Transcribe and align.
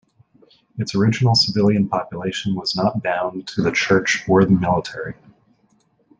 Its 0.79 0.95
original 0.95 1.35
civilian 1.35 1.87
population 1.87 2.55
was 2.55 2.75
not 2.75 3.03
bound 3.03 3.47
to 3.47 3.61
the 3.61 3.71
church 3.71 4.23
or 4.27 4.43
the 4.43 4.49
military. 4.49 5.13